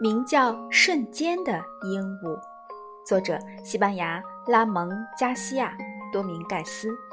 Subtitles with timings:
[0.00, 1.52] 名叫《瞬间的
[1.82, 2.36] 鹦鹉》，
[3.04, 4.88] 作者西班牙拉蒙·
[5.18, 5.76] 加西亚·
[6.12, 7.07] 多明盖斯。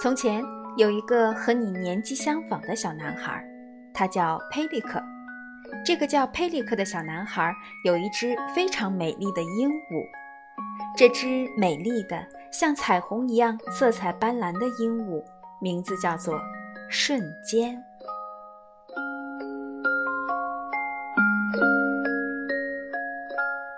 [0.00, 0.44] 从前
[0.76, 3.44] 有一个和你年纪相仿的小男孩，
[3.92, 5.02] 他叫佩利克。
[5.84, 7.52] 这个叫佩利克的小男孩
[7.84, 10.06] 有一只非常美丽的鹦鹉。
[10.96, 15.20] 这只美丽的像彩虹一样色彩斑斓的鹦鹉，
[15.60, 16.40] 名字叫做
[16.88, 17.82] 瞬间。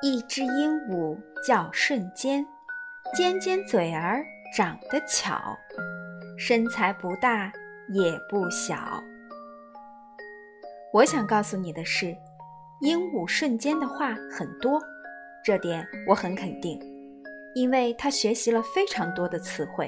[0.02, 2.46] 一只鹦鹉叫瞬间，
[3.16, 4.23] 尖尖嘴儿
[4.54, 5.57] 长得巧，
[6.43, 7.52] 身材不大
[7.91, 8.74] 也不小。
[10.91, 12.16] 我想告诉你的是，
[12.80, 14.80] 鹦鹉瞬间的话很多，
[15.45, 16.80] 这点我很肯定，
[17.55, 19.87] 因为它学习了非常多的词汇。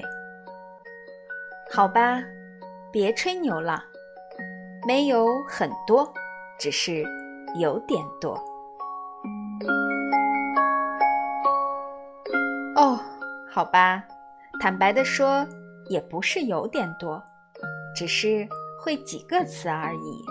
[1.71, 2.21] 好吧，
[2.91, 3.83] 别吹牛了，
[4.85, 6.13] 没有很多，
[6.59, 7.03] 只是
[7.59, 8.35] 有点多。
[12.75, 12.99] 哦，
[13.51, 14.03] 好吧，
[14.61, 15.43] 坦白的说，
[15.89, 17.21] 也不是有点多，
[17.95, 18.47] 只是
[18.79, 20.25] 会几个词而已。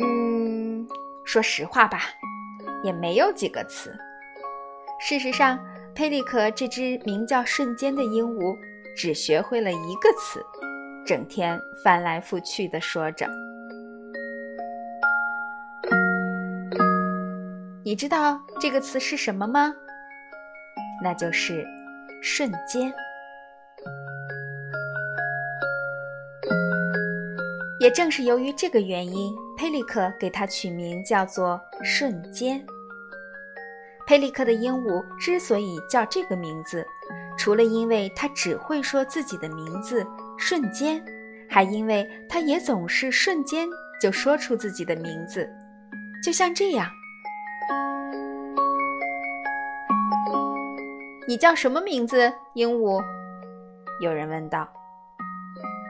[0.00, 0.86] 嗯
[1.24, 2.00] 说实话吧，
[2.82, 3.94] 也没有几个词。
[5.00, 5.58] 事实上，
[5.94, 8.56] 佩利克这只名叫“瞬间”的鹦鹉
[8.96, 10.44] 只学会了一个词，
[11.04, 13.28] 整天翻来覆去的说着。
[17.84, 19.74] 你知道这个词是什么吗？
[21.02, 21.64] 那就是
[22.22, 22.92] “瞬间”。
[27.80, 29.34] 也正是由于这个原因。
[29.56, 32.64] 佩利克给它取名叫做“瞬间”。
[34.06, 36.86] 佩利克的鹦鹉之所以叫这个名字，
[37.36, 40.06] 除了因为它只会说自己的名字
[40.38, 41.04] “瞬间”，
[41.50, 43.68] 还因为它也总是瞬间
[44.00, 45.50] 就说出自己的名字，
[46.22, 46.88] 就像这样。
[51.28, 53.04] 你叫什么名字，鹦鹉？
[54.00, 54.66] 有人问道。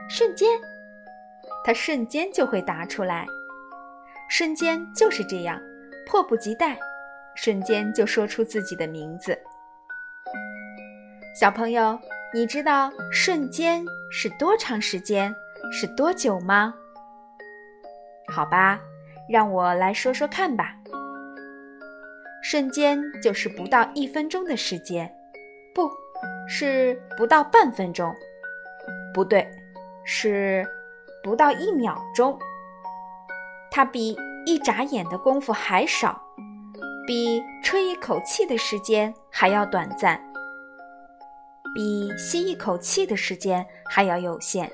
[0.09, 0.49] 瞬间，
[1.63, 3.25] 它瞬间就会答出来。
[4.27, 5.57] 瞬间就是这样，
[6.05, 6.77] 迫不及待，
[7.35, 9.39] 瞬间就说出自己的名字。
[11.33, 11.97] 小朋友，
[12.33, 15.33] 你知道瞬间是多长时间，
[15.71, 16.73] 是多久吗？
[18.27, 18.77] 好吧，
[19.29, 20.75] 让我来说说看吧。
[22.43, 25.09] 瞬间就是不到一分钟的时间，
[25.73, 25.89] 不
[26.47, 28.13] 是不到半分钟，
[29.13, 29.49] 不对，
[30.03, 30.67] 是
[31.23, 32.37] 不到一秒钟。
[33.71, 36.21] 它比一眨眼的功夫还少，
[37.05, 40.19] 比吹一口气的时间还要短暂，
[41.75, 44.69] 比吸一口气的时间还要有限。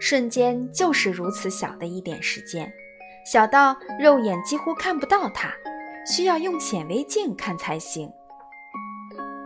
[0.00, 2.70] 瞬间就是如此小的一点时间，
[3.24, 5.54] 小到肉眼几乎看不到它，
[6.04, 8.12] 需要用显微镜看才行。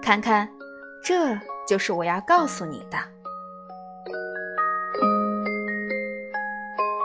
[0.09, 0.49] 看看，
[1.05, 1.39] 这
[1.69, 2.97] 就是我要告诉你的。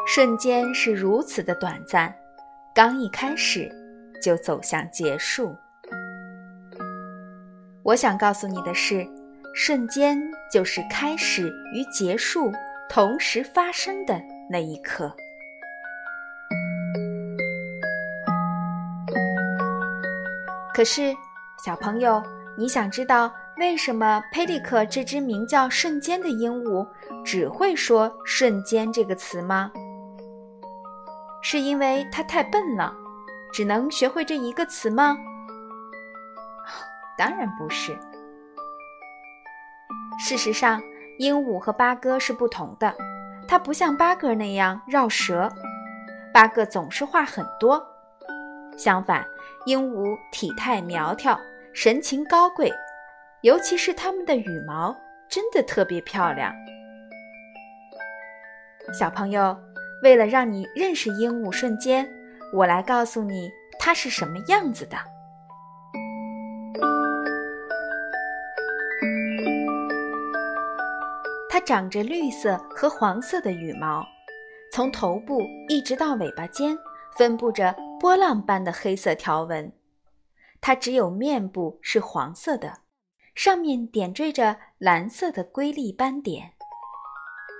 [0.08, 2.16] 瞬间是如此的短暂，
[2.74, 3.70] 刚一开始
[4.22, 5.54] 就走向结束。
[7.84, 9.06] 我想告诉你的是，
[9.54, 10.18] 瞬间
[10.50, 12.54] 就是开始与结束
[12.90, 14.18] 同时发生的
[14.50, 15.14] 那一刻。
[20.74, 21.14] 可是，
[21.66, 22.24] 小朋友，
[22.58, 26.88] 你想知道为什么佩利克这只名叫“瞬间”的鹦鹉
[27.24, 29.72] 只会说“瞬间”这个词吗？
[31.42, 32.94] 是因为它太笨了，
[33.52, 35.18] 只能学会这一个词吗？
[37.18, 37.98] 当然不是。
[40.20, 40.82] 事实上，
[41.20, 42.96] 鹦鹉和八哥是不同的。
[43.48, 45.52] 它不像八哥那样绕舌，
[46.34, 47.84] 八哥总是话很多。
[48.78, 49.26] 相反，
[49.66, 51.38] 鹦鹉体态苗条，
[51.74, 52.72] 神情高贵，
[53.42, 54.96] 尤其是它们的羽毛
[55.28, 56.54] 真的特别漂亮。
[58.98, 59.58] 小朋友。
[60.04, 62.06] 为了让你认识鹦鹉瞬间，
[62.52, 63.50] 我来告诉你
[63.80, 64.98] 它是什么样子的。
[71.50, 74.06] 它长着绿色和黄色的羽毛，
[74.74, 76.78] 从头部一直到尾巴尖，
[77.18, 79.72] 分布着波浪般的黑色条纹。
[80.66, 82.78] 它只有面部是黄色的，
[83.36, 86.54] 上面点缀着蓝色的瑰丽斑点。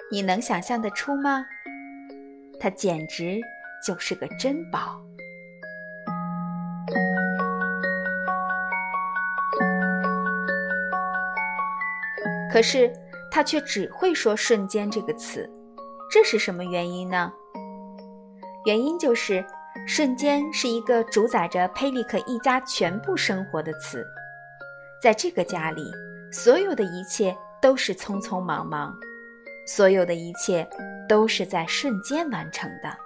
[0.10, 1.44] 你能想象得出吗？
[2.62, 3.42] 它简直
[3.86, 5.02] 就是个珍宝。
[12.50, 12.90] 可是，
[13.30, 15.52] 他却只会说“瞬间”这个词，
[16.10, 17.34] 这是什么原因呢？
[18.64, 19.46] 原因就是
[19.86, 24.06] “瞬间”是一个主宰着佩利克一家全部生活的词，
[25.02, 25.92] 在这个家里，
[26.32, 28.96] 所有的一切都是匆匆忙忙，
[29.68, 30.68] 所有的一切
[31.08, 32.98] 都是在瞬间完成的。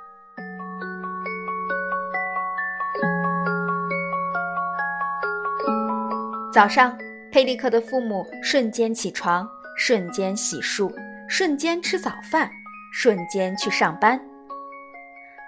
[6.54, 6.98] 早上。
[7.30, 10.90] 佩利克的父母瞬间起床，瞬间洗漱，
[11.28, 12.50] 瞬间吃早饭，
[12.94, 14.20] 瞬间去上班。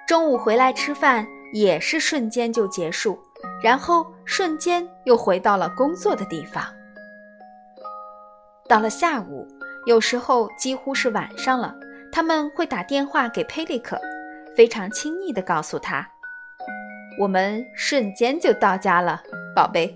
[0.10, 1.24] 中午回来吃饭
[1.54, 3.20] 也是瞬间就结束，
[3.62, 6.66] 然后瞬间又回到了工作的地方。
[8.68, 9.48] 到了下午，
[9.86, 11.76] 有时候几乎是晚上了，
[12.12, 14.02] 他们会打电话给佩利克，
[14.58, 16.10] 非常亲昵地告诉他
[17.22, 19.22] ：“我们瞬间就到家了，
[19.56, 19.96] 宝贝。”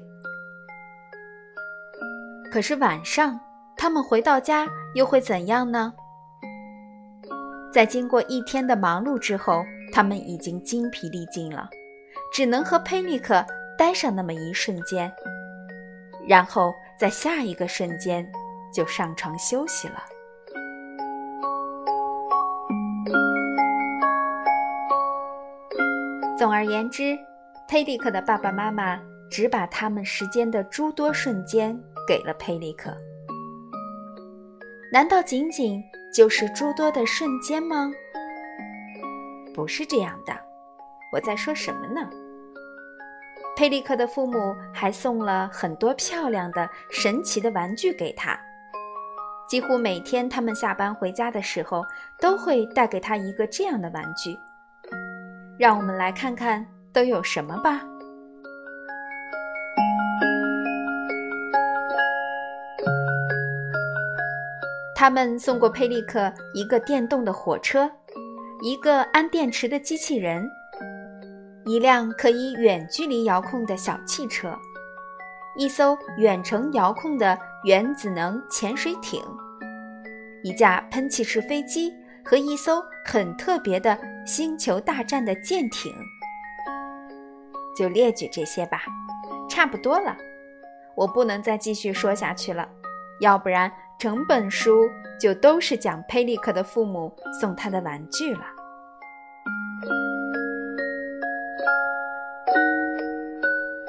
[2.53, 3.39] 可是晚上，
[3.75, 5.91] 他们回到家又会怎样呢？
[7.73, 11.69] 在经过一天的忙碌之后，他们已经精疲力尽了，
[12.33, 13.45] 只能和佩利克
[13.77, 15.13] 待上那么一瞬间，
[16.27, 18.27] 然后在下一个瞬间
[18.73, 20.03] 就上床休息了。
[26.35, 27.15] 总而言之，
[27.69, 28.99] 佩利克的爸爸妈妈
[29.29, 31.79] 只把他们时间的诸多瞬间。
[32.05, 32.93] 给了佩利克，
[34.91, 35.81] 难道仅仅
[36.13, 37.89] 就是诸多的瞬间吗？
[39.53, 40.33] 不是这样的，
[41.13, 42.09] 我在说什么呢？
[43.55, 48.37] 佩利克的父母还送了很多漂亮的、神奇的玩具给他，
[49.47, 51.85] 几乎每天他们下班回家的时候
[52.19, 54.35] 都会带给他一个这样的玩具。
[55.59, 57.81] 让我们来看看都有什么吧。
[64.95, 67.91] 他们送过佩利克一个电动的火车，
[68.61, 70.49] 一个安电池的机器人，
[71.65, 74.57] 一辆可以远距离遥控的小汽车，
[75.57, 79.21] 一艘远程遥控的原子能潜水艇，
[80.43, 85.93] 一架喷气式飞机和一艘很特别的星球大战的舰艇。
[87.75, 88.83] 就列举这些吧，
[89.49, 90.15] 差不多了，
[90.95, 92.69] 我不能再继续说下去了，
[93.19, 93.71] 要不然。
[93.99, 94.89] 整本书
[95.19, 98.41] 就都是讲佩利克的父母送他的玩具了。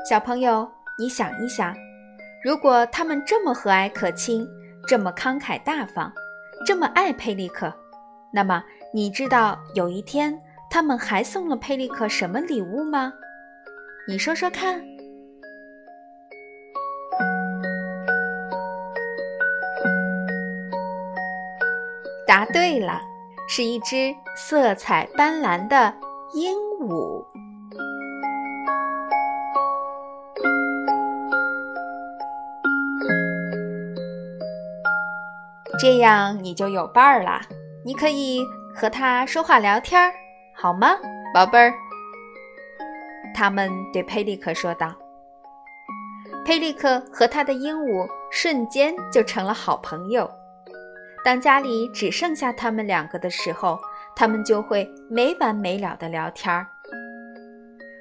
[0.08, 1.74] 小朋友，你想一想，
[2.42, 4.46] 如果他们这么和蔼可亲，
[4.86, 6.12] 这么慷慨大方，
[6.66, 7.72] 这么爱佩利克，
[8.32, 8.62] 那么
[8.92, 10.38] 你知道有一天
[10.70, 13.12] 他们还送了佩利克什么礼物吗？
[14.06, 14.93] 你说说看。
[22.34, 23.00] 答对了，
[23.46, 25.94] 是一只色彩斑斓的
[26.32, 27.24] 鹦鹉。
[35.78, 37.40] 这样你就有伴儿了，
[37.84, 40.12] 你可以和它说话聊天，
[40.56, 40.96] 好吗，
[41.32, 41.72] 宝贝儿？
[43.32, 44.92] 他们对佩利克说道。
[46.44, 50.28] 佩利克和他的鹦鹉瞬间就成了好朋友。
[51.24, 53.80] 当家里只剩下他们两个的时候，
[54.14, 56.66] 他们就会没完没了的聊天儿。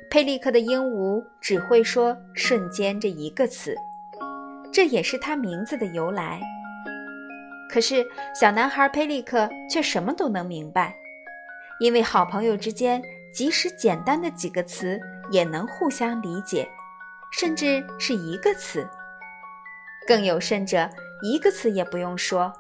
[0.10, 3.74] 佩利克的鹦鹉只会说“瞬间”这一个词，
[4.74, 6.42] 这也是他名字的由来。
[7.72, 8.06] 可是
[8.40, 10.94] 小男孩佩利克却什么都能明白，
[11.80, 13.02] 因为好朋友之间，
[13.34, 15.00] 即使简单的几个词
[15.32, 16.68] 也能互相理解，
[17.32, 18.86] 甚至是一个词。
[20.06, 20.88] 更有甚者，
[21.24, 22.54] 一个词也不用说。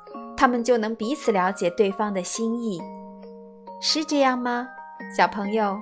[0.43, 2.77] 他们就能彼此了解对方的心意，
[3.79, 4.67] 是这样吗，
[5.15, 5.79] 小朋友？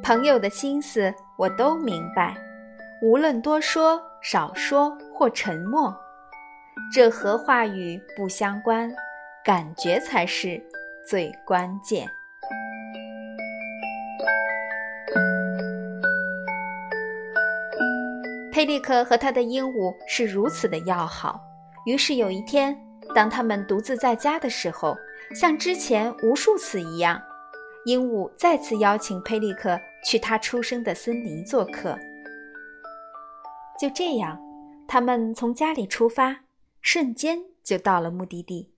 [0.00, 2.36] 朋友的心思我都明白，
[3.02, 5.92] 无论多说、少说或沉默，
[6.94, 8.94] 这和话语不相关，
[9.44, 10.62] 感觉才是
[11.04, 12.08] 最关键。
[18.56, 21.38] 佩利克和他的鹦鹉是如此的要好，
[21.84, 22.74] 于是有一天，
[23.14, 24.96] 当他们独自在家的时候，
[25.34, 27.20] 像之前无数次一样，
[27.84, 31.98] 鹦鹉再次邀请佩利克去他出生的森林做客。
[33.78, 34.40] 就这样，
[34.88, 36.38] 他们从家里出发，
[36.80, 38.72] 瞬间就到了目的地。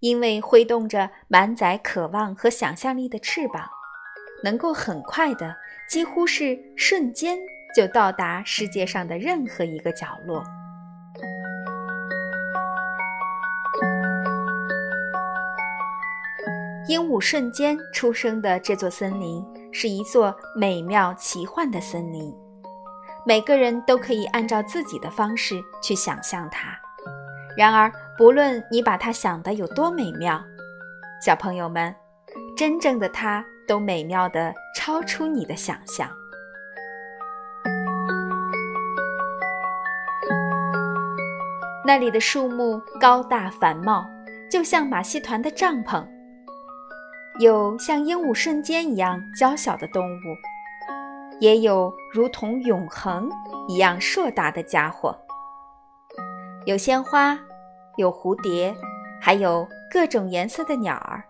[0.00, 3.68] 因为挥动着满载渴望和想象力的翅膀，
[4.42, 5.54] 能够很快的，
[5.86, 7.38] 几乎是瞬间
[7.76, 10.42] 就到达世界上的任何一个角落。
[16.88, 22.34] 鹦鹉瞬间出生的这座森林是一座美妙奇幻的森林，
[23.26, 26.74] 每个人都可以按照自己的方式去想象它。
[27.58, 30.42] 然而，不论你把它想得有多美妙，
[31.22, 31.94] 小朋友们，
[32.56, 36.08] 真正的它都美妙的超出你的想象。
[41.86, 44.04] 那里的树木高大繁茂，
[44.50, 46.04] 就像马戏团的帐篷；
[47.38, 50.36] 有像鹦鹉瞬间一样娇小的动物，
[51.38, 53.30] 也有如同永恒
[53.68, 55.16] 一样硕大的家伙。
[56.64, 57.38] 有鲜花，
[57.98, 58.74] 有蝴蝶，
[59.20, 61.22] 还有各种颜色的鸟儿。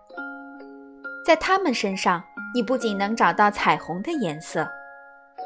[1.23, 4.67] 在它们身上，你不仅能找到彩虹的颜色，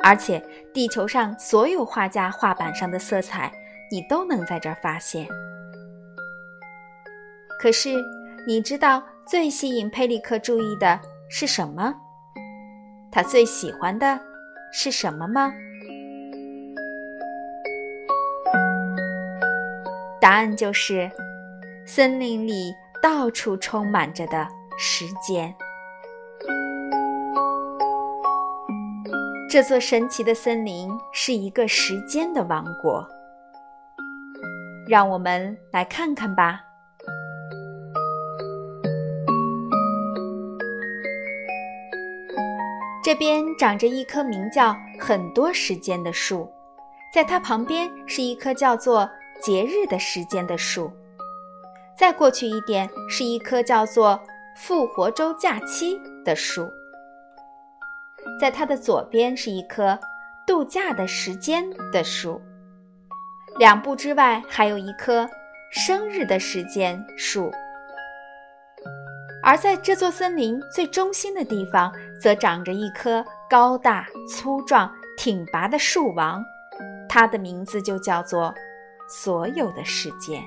[0.05, 0.41] 而且
[0.73, 3.51] 地球上所有画家画板上的色彩，
[3.91, 5.27] 你都能在这儿发现。
[7.61, 7.95] 可是，
[8.47, 11.95] 你知道最吸引佩里克注意的是什么？
[13.13, 14.19] 他最喜欢的
[14.73, 15.53] 是什么吗？
[20.21, 21.11] 答案就是，
[21.87, 24.47] 森林里到处充满着的
[24.79, 25.55] 时间。
[29.51, 33.05] 这座神奇的森林是一个时间的王国。
[34.91, 36.61] 让我们来看看吧。
[43.03, 46.51] 这边长着一棵名叫“很多时间”的树，
[47.15, 49.09] 在它旁边是一棵叫做。
[49.43, 50.93] 节日的时间的树，
[51.97, 54.21] 再过去一点是一棵叫做
[54.55, 56.71] 复活周假期的树，
[58.39, 59.99] 在它的左边是一棵
[60.47, 62.39] 度假的时间的树，
[63.59, 65.29] 两步之外还有一棵
[65.71, 67.51] 生日的时间树，
[69.43, 76.43] 而在这座森林最中心的地方，则长着一棵高大粗壮、挺拔的树王，
[77.09, 78.55] 它的名字就叫做。
[79.13, 80.41] 所有的时间。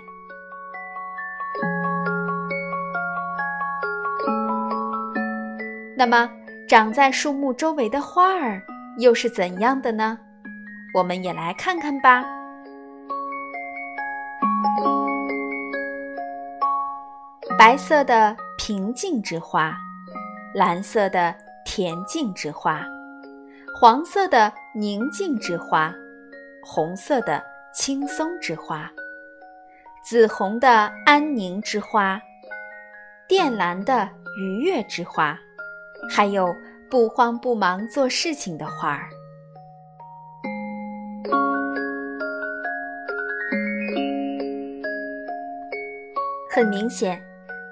[5.98, 6.30] 那么，
[6.66, 8.64] 长在树木周围的花儿
[9.00, 10.18] 又是怎样的呢？
[10.96, 12.24] 我们也来看看吧。
[17.58, 19.76] 白色的平静之花，
[20.54, 21.34] 蓝色的
[21.66, 22.86] 恬静之花，
[23.80, 25.94] 黄色的宁静之花，
[26.64, 27.44] 红色的。
[27.76, 28.88] 青松之花，
[30.06, 32.22] 紫红的安宁之花，
[33.28, 35.36] 靛蓝的愉悦之花，
[36.08, 36.56] 还有
[36.88, 39.10] 不慌不忙做事情的花儿。
[46.56, 47.20] 很明显，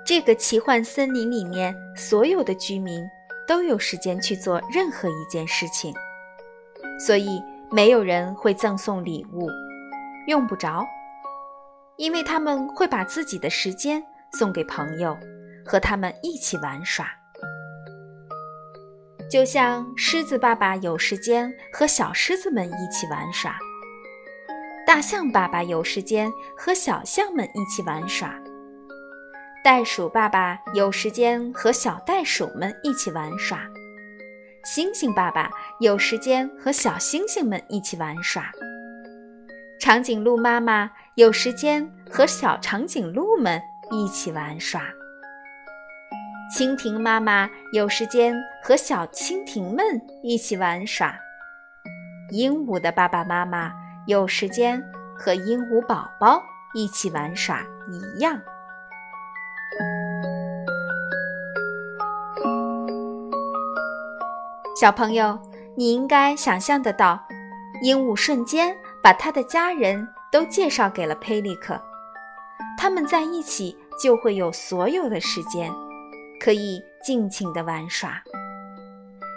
[0.04, 3.08] 这个奇幻森林里面所有的居民
[3.48, 5.94] 都有时间去做任何一件事情，
[7.00, 9.48] 所以没有人会赠送礼物。
[10.26, 10.84] 用不着，
[11.98, 15.16] 因为他们会把自己的时间送给朋友，
[15.64, 17.06] 和他们一起玩耍。
[19.30, 23.56] 就像狮子爸爸有时间和小狮子们一起玩耍，
[24.88, 28.36] 大象爸爸有时间和小象们一起玩耍，
[29.64, 33.60] 袋鼠爸爸有时间和小袋鼠们一起玩耍，
[34.66, 38.52] 猩猩爸爸有时间和小猩猩们一起玩耍。
[39.80, 44.82] 长颈鹿妈妈有时间和小长颈鹿们一起玩耍，
[46.58, 49.86] 蜻蜓妈妈有时间和小蜻蜓们
[50.24, 51.14] 一起玩耍，
[52.32, 53.72] 鹦鹉的爸爸妈妈
[54.08, 54.84] 有时间
[55.16, 56.42] 和鹦鹉宝宝
[56.74, 58.42] 一起玩耍一样。
[64.82, 65.40] 小朋友，
[65.76, 67.24] 你应该想象得到，
[67.84, 68.76] 鹦鹉瞬间。
[69.04, 71.80] 把他的家人都介绍给了佩利克，
[72.80, 75.72] 他们在一起就会有所有的时间，
[76.40, 78.24] 可以尽情的玩耍。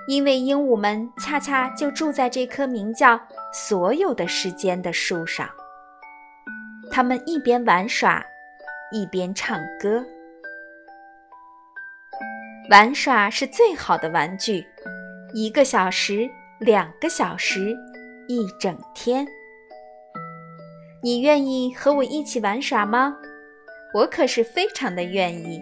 [0.08, 3.20] 因为鹦鹉们恰恰就住在这棵名叫
[3.52, 5.46] “所有的时间”的树上。
[6.90, 8.24] 它们一边玩耍，
[8.90, 10.02] 一边唱歌。
[12.70, 14.66] 玩耍是最好的玩具，
[15.36, 17.76] 一个小时、两个小时、
[18.28, 19.26] 一整天。
[21.02, 23.16] 你愿意和我一起玩耍吗？
[23.92, 25.60] 我可是非常的愿意。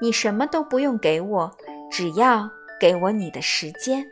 [0.00, 1.56] 你什么都不用给我，
[1.92, 4.04] 只要给我你的时间。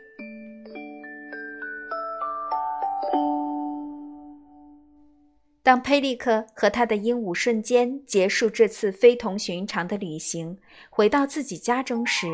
[5.61, 10.57] 当佩利克和他的鹦鹉瞬间结束这次非同寻常的旅行，
[10.89, 12.27] 回到自己家中时，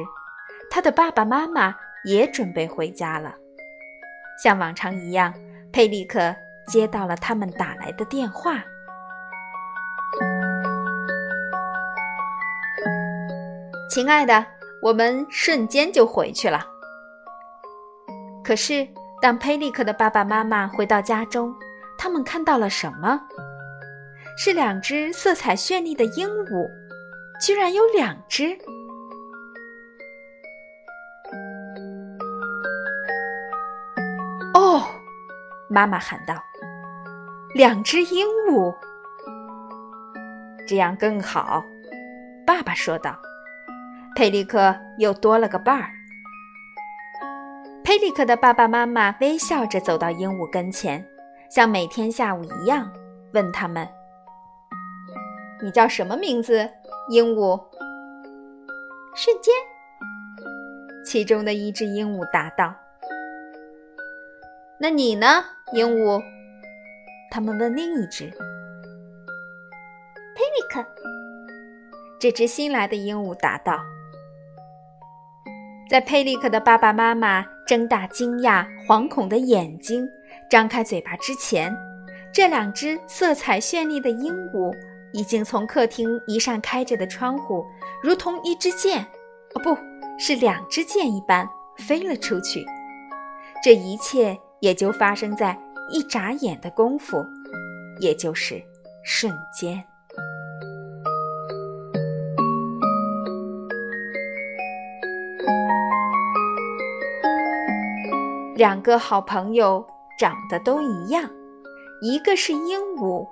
[0.70, 1.76] 他的爸爸妈妈
[2.08, 3.36] 也准备回家了。
[4.42, 5.34] 像往常一样，
[5.72, 6.36] 佩利克
[6.68, 8.64] 接到了他们打来的电话
[13.92, 14.46] ：“亲爱的，
[14.82, 16.66] 我们瞬间就回去了。”
[18.44, 18.88] 可是，
[19.22, 21.54] 当佩利克的爸爸妈妈回到家中，
[21.98, 23.20] 他们看到了什么？
[24.38, 26.70] 是两只色彩绚丽的鹦鹉，
[27.42, 28.56] 居然有两只！
[35.70, 36.36] 妈妈喊道
[37.54, 38.76] ：“两只鹦鹉，
[40.68, 41.64] 这样更好。”
[42.46, 43.18] 爸爸说道
[44.16, 45.90] ：“佩利克又多了个伴儿。”
[47.84, 51.06] 佩利克的爸爸妈妈微笑着走到鹦鹉跟前。
[51.50, 52.92] 像每天下午一样，
[53.32, 53.88] 问他们
[55.64, 56.70] ：“你叫什么名字？”
[57.10, 57.58] 鹦鹉。
[59.16, 59.54] 瞬间，
[61.06, 62.76] 其中的一只鹦鹉答道
[64.80, 65.44] ：“那你呢？”
[65.74, 66.22] 鹦鹉。
[67.30, 68.26] 他们问另一只。
[70.36, 70.86] 佩利克。
[72.20, 73.80] 这只新来的鹦鹉答道。
[75.90, 80.08] 在佩利克的爸爸妈妈睁大惊讶、惶恐的眼睛。
[80.50, 81.76] 张开嘴巴之前，
[82.34, 84.74] 这两只色彩绚丽的鹦鹉
[85.12, 87.66] 已经从客厅一扇开着的窗户，
[88.02, 89.02] 如同一支箭，
[89.56, 89.78] 哦，不
[90.18, 92.66] 是两支箭一般飞了出去。
[93.64, 95.58] 这一切也就发生在
[95.90, 97.26] 一眨眼的功夫，
[98.00, 98.62] 也就是
[99.04, 99.84] 瞬间。
[108.56, 109.86] 两个好朋友。
[110.18, 111.30] 长得都一样，
[112.02, 113.24] 一个是鹦鹉，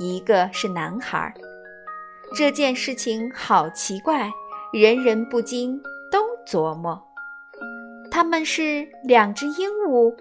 [0.00, 1.32] 一个是男孩。
[2.36, 4.28] 这件事情好奇怪，
[4.72, 7.00] 人人不禁都琢磨：
[8.10, 10.12] 他们是两只鹦鹉，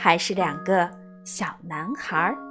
[0.00, 0.88] 还是两个
[1.24, 2.47] 小男孩儿？